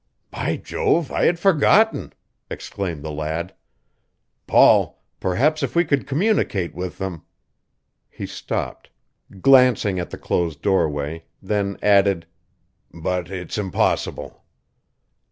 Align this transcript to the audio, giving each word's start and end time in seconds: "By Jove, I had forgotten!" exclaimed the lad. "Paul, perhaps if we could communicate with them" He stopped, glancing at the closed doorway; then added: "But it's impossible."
"By 0.31 0.57
Jove, 0.57 1.11
I 1.11 1.25
had 1.25 1.37
forgotten!" 1.37 2.13
exclaimed 2.49 3.03
the 3.03 3.11
lad. 3.11 3.53
"Paul, 4.47 4.99
perhaps 5.19 5.61
if 5.61 5.75
we 5.75 5.85
could 5.85 6.07
communicate 6.07 6.73
with 6.73 6.97
them" 6.97 7.21
He 8.09 8.25
stopped, 8.25 8.89
glancing 9.41 9.99
at 9.99 10.09
the 10.09 10.17
closed 10.17 10.63
doorway; 10.63 11.25
then 11.39 11.77
added: 11.83 12.25
"But 12.91 13.29
it's 13.29 13.59
impossible." 13.59 14.43